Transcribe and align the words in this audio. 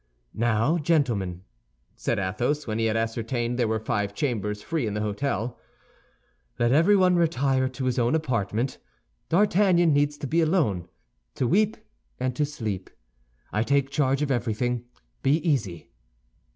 "Now, 0.33 0.79
gentlemen," 0.79 1.43
said 1.95 2.17
Athos, 2.17 2.65
when 2.65 2.79
he 2.79 2.85
had 2.85 2.97
ascertained 2.97 3.59
there 3.59 3.67
were 3.67 3.79
five 3.79 4.15
chambers 4.15 4.63
free 4.63 4.87
in 4.87 4.95
the 4.95 4.99
hôtel, 5.01 5.55
"let 6.57 6.71
everyone 6.71 7.15
retire 7.15 7.69
to 7.69 7.85
his 7.85 7.99
own 7.99 8.15
apartment. 8.15 8.79
D'Artagnan 9.29 9.93
needs 9.93 10.17
to 10.17 10.25
be 10.25 10.41
alone, 10.41 10.87
to 11.35 11.45
weep 11.45 11.77
and 12.19 12.35
to 12.35 12.45
sleep. 12.47 12.89
I 13.53 13.61
take 13.61 13.91
charge 13.91 14.23
of 14.23 14.31
everything; 14.31 14.85
be 15.21 15.33
easy." 15.47 15.91